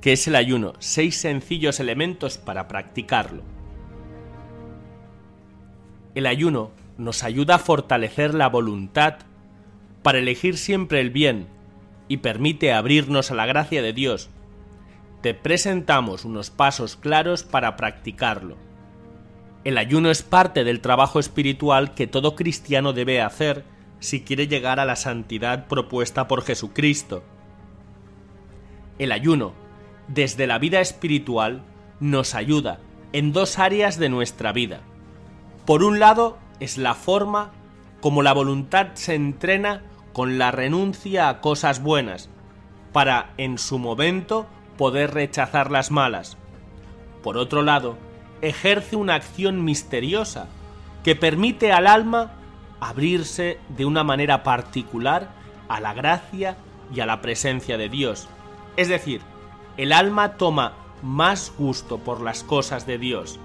[0.00, 0.72] ¿Qué es el ayuno?
[0.78, 3.42] Seis sencillos elementos para practicarlo.
[6.14, 9.16] El ayuno nos ayuda a fortalecer la voluntad
[10.02, 11.48] para elegir siempre el bien
[12.08, 14.30] y permite abrirnos a la gracia de Dios.
[15.20, 18.56] Te presentamos unos pasos claros para practicarlo.
[19.64, 23.64] El ayuno es parte del trabajo espiritual que todo cristiano debe hacer
[23.98, 27.22] si quiere llegar a la santidad propuesta por Jesucristo.
[28.98, 29.59] El ayuno
[30.12, 31.62] desde la vida espiritual
[32.00, 32.80] nos ayuda
[33.12, 34.80] en dos áreas de nuestra vida.
[35.66, 37.52] Por un lado, es la forma
[38.00, 42.28] como la voluntad se entrena con la renuncia a cosas buenas,
[42.92, 46.36] para en su momento poder rechazar las malas.
[47.22, 47.96] Por otro lado,
[48.42, 50.48] ejerce una acción misteriosa
[51.04, 52.32] que permite al alma
[52.80, 55.28] abrirse de una manera particular
[55.68, 56.56] a la gracia
[56.92, 58.28] y a la presencia de Dios.
[58.76, 59.20] Es decir,
[59.80, 63.38] el alma toma más gusto por las cosas de Dios.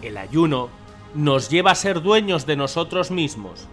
[0.00, 0.70] El ayuno
[1.14, 3.68] nos lleva a ser dueños de nosotros mismos.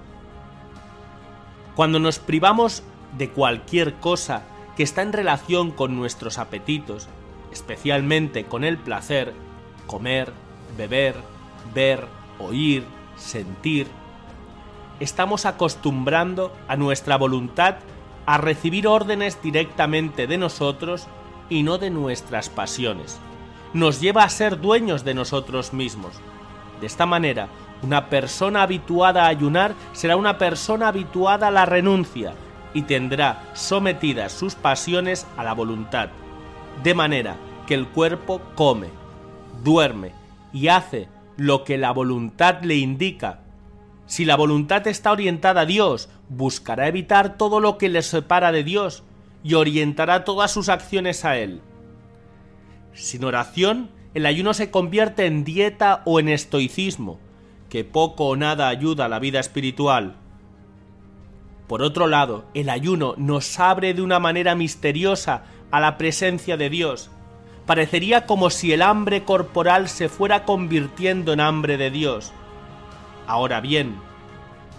[1.73, 2.83] Cuando nos privamos
[3.17, 4.43] de cualquier cosa
[4.75, 7.07] que está en relación con nuestros apetitos,
[7.53, 9.33] especialmente con el placer,
[9.85, 10.33] comer,
[10.75, 11.15] beber,
[11.73, 12.07] ver,
[12.39, 12.83] oír,
[13.15, 13.87] sentir,
[14.99, 17.75] estamos acostumbrando a nuestra voluntad
[18.25, 21.07] a recibir órdenes directamente de nosotros
[21.49, 23.19] y no de nuestras pasiones.
[23.73, 26.13] Nos lleva a ser dueños de nosotros mismos.
[26.79, 27.49] De esta manera,
[27.81, 32.33] una persona habituada a ayunar será una persona habituada a la renuncia
[32.73, 36.09] y tendrá sometidas sus pasiones a la voluntad,
[36.83, 37.35] de manera
[37.65, 38.87] que el cuerpo come,
[39.63, 40.11] duerme
[40.53, 43.39] y hace lo que la voluntad le indica.
[44.05, 48.63] Si la voluntad está orientada a Dios, buscará evitar todo lo que le separa de
[48.63, 49.03] Dios
[49.43, 51.61] y orientará todas sus acciones a Él.
[52.93, 57.19] Sin oración, el ayuno se convierte en dieta o en estoicismo,
[57.69, 60.15] que poco o nada ayuda a la vida espiritual.
[61.67, 66.69] Por otro lado, el ayuno nos abre de una manera misteriosa a la presencia de
[66.69, 67.11] Dios.
[67.65, 72.31] Parecería como si el hambre corporal se fuera convirtiendo en hambre de Dios.
[73.27, 73.97] Ahora bien,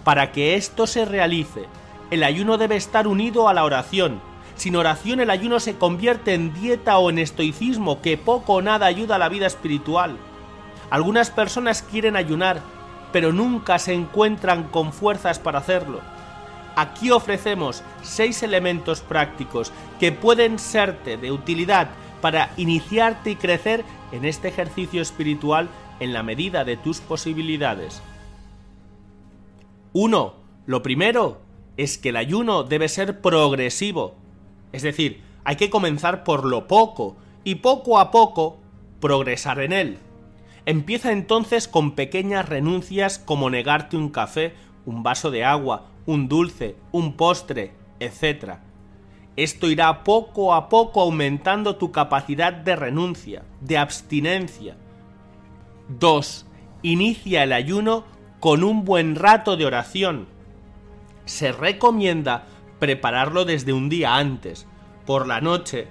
[0.03, 1.67] para que esto se realice,
[2.09, 4.19] el ayuno debe estar unido a la oración,
[4.59, 8.87] sin oración el ayuno se convierte en dieta o en estoicismo que poco o nada
[8.87, 10.17] ayuda a la vida espiritual.
[10.89, 12.61] Algunas personas quieren ayunar,
[13.13, 16.01] pero nunca se encuentran con fuerzas para hacerlo.
[16.75, 21.89] Aquí ofrecemos seis elementos prácticos que pueden serte de utilidad
[22.21, 25.69] para iniciarte y crecer en este ejercicio espiritual
[26.01, 28.01] en la medida de tus posibilidades.
[29.93, 30.33] 1.
[30.65, 31.41] Lo primero
[31.77, 34.15] es que el ayuno debe ser progresivo.
[34.71, 38.59] Es decir, hay que comenzar por lo poco y poco a poco
[38.99, 39.97] progresar en él.
[40.65, 44.53] Empieza entonces con pequeñas renuncias como negarte un café,
[44.85, 48.57] un vaso de agua, un dulce, un postre, etc.
[49.35, 54.75] Esto irá poco a poco aumentando tu capacidad de renuncia, de abstinencia.
[55.87, 56.45] 2.
[56.83, 58.03] Inicia el ayuno
[58.39, 60.27] con un buen rato de oración.
[61.25, 62.47] Se recomienda
[62.79, 64.65] prepararlo desde un día antes,
[65.05, 65.87] por la noche.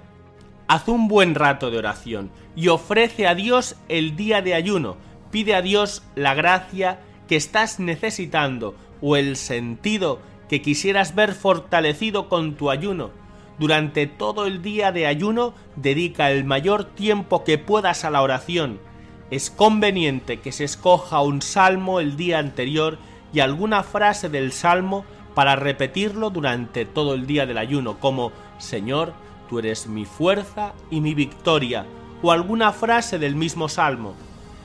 [0.67, 4.97] Haz un buen rato de oración y ofrece a Dios el día de ayuno.
[5.31, 10.19] Pide a Dios la gracia que estás necesitando o el sentido
[10.49, 13.11] que quisieras ver fortalecido con tu ayuno.
[13.59, 18.79] Durante todo el día de ayuno dedica el mayor tiempo que puedas a la oración.
[19.31, 22.97] Es conveniente que se escoja un salmo el día anterior
[23.31, 29.13] y alguna frase del salmo para repetirlo durante todo el día del ayuno, como Señor,
[29.49, 31.85] tú eres mi fuerza y mi victoria,
[32.21, 34.15] o alguna frase del mismo salmo.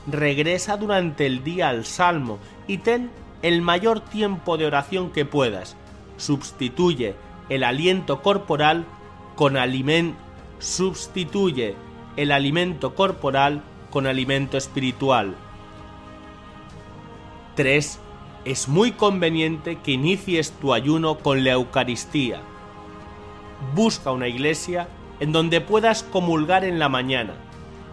[0.07, 3.09] Regresa durante el día al salmo y ten
[3.41, 5.75] el mayor tiempo de oración que puedas.
[6.17, 7.15] Sustituye
[7.49, 8.85] el aliento corporal
[9.35, 9.57] con,
[10.59, 11.75] sustituye
[12.17, 13.61] el alimento corporal
[13.91, 15.35] con alimento espiritual.
[17.55, 17.99] 3.
[18.45, 22.41] Es muy conveniente que inicies tu ayuno con la Eucaristía.
[23.73, 24.87] Busca una iglesia
[25.19, 27.33] en donde puedas comulgar en la mañana.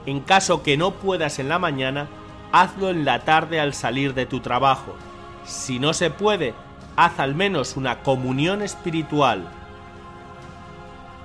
[0.05, 2.07] En caso que no puedas en la mañana,
[2.53, 4.95] hazlo en la tarde al salir de tu trabajo.
[5.47, 6.53] Si no se puede,
[6.97, 9.49] haz al menos una comunión espiritual.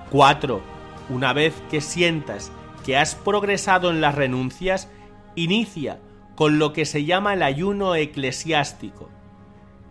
[0.10, 0.62] 4.
[1.10, 2.50] Una vez que sientas
[2.86, 4.90] que has progresado en las renuncias,
[5.36, 6.00] inicia
[6.38, 9.10] con lo que se llama el ayuno eclesiástico,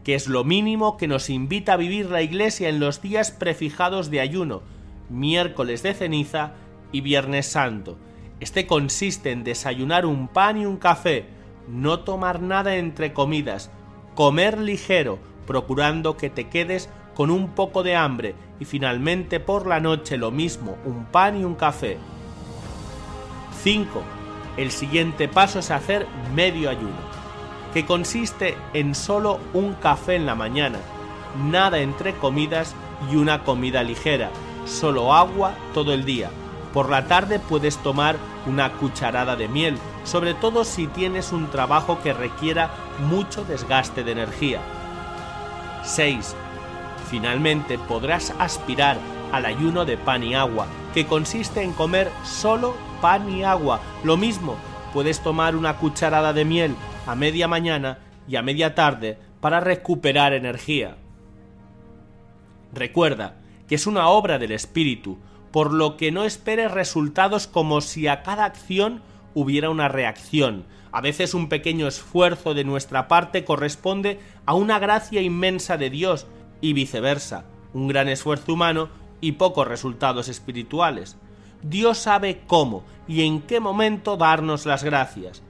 [0.06, 4.08] que es lo mínimo que nos invita a vivir la Iglesia en los días prefijados
[4.08, 4.62] de ayuno,
[5.10, 6.52] miércoles de ceniza
[6.92, 7.98] y viernes santo.
[8.38, 11.24] Este consiste en desayunar un pan y un café,
[11.66, 13.72] no tomar nada entre comidas,
[14.14, 19.80] comer ligero, procurando que te quedes con un poco de hambre y finalmente por la
[19.80, 21.96] noche lo mismo, un pan y un café.
[23.64, 24.02] 5.
[24.56, 27.05] El siguiente paso es hacer medio ayuno,
[27.76, 30.78] que consiste en solo un café en la mañana,
[31.44, 32.74] nada entre comidas
[33.12, 34.30] y una comida ligera,
[34.64, 36.30] solo agua todo el día.
[36.72, 41.98] Por la tarde puedes tomar una cucharada de miel, sobre todo si tienes un trabajo
[42.02, 42.70] que requiera
[43.10, 44.62] mucho desgaste de energía.
[45.84, 46.34] 6.
[47.10, 48.96] Finalmente podrás aspirar
[49.32, 53.80] al ayuno de pan y agua, que consiste en comer solo pan y agua.
[54.02, 54.56] Lo mismo,
[54.94, 56.74] puedes tomar una cucharada de miel
[57.06, 57.98] a media mañana
[58.28, 60.96] y a media tarde para recuperar energía.
[62.72, 63.36] Recuerda
[63.68, 65.18] que es una obra del espíritu,
[65.52, 69.02] por lo que no esperes resultados como si a cada acción
[69.34, 70.64] hubiera una reacción.
[70.92, 76.26] A veces un pequeño esfuerzo de nuestra parte corresponde a una gracia inmensa de Dios
[76.60, 78.88] y viceversa, un gran esfuerzo humano
[79.20, 81.16] y pocos resultados espirituales.
[81.62, 85.42] Dios sabe cómo y en qué momento darnos las gracias.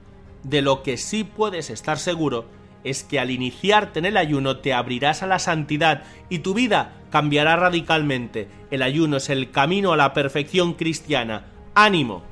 [0.47, 2.45] De lo que sí puedes estar seguro
[2.83, 6.93] es que al iniciarte en el ayuno te abrirás a la santidad y tu vida
[7.09, 8.47] cambiará radicalmente.
[8.71, 11.47] El ayuno es el camino a la perfección cristiana.
[11.75, 12.23] ¡Ánimo!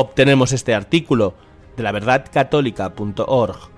[0.00, 1.34] obtenemos este artículo
[1.76, 3.77] de la verdadcatólica.org.